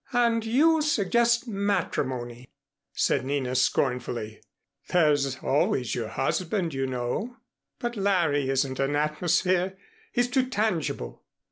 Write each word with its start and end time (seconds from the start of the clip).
"And 0.13 0.43
you 0.43 0.81
suggest 0.81 1.47
matrimony," 1.47 2.49
said 2.91 3.23
Nina 3.23 3.53
scornfully. 3.53 4.41
"There's 4.89 5.37
always 5.43 5.93
your 5.93 6.07
husband, 6.07 6.73
you 6.73 6.87
know." 6.87 7.37
"But 7.77 7.95
Larry 7.95 8.49
isn't 8.49 8.79
an 8.79 8.95
atmosphere. 8.95 9.77
He's 10.11 10.27
too 10.31 10.47
tangible." 10.49 11.21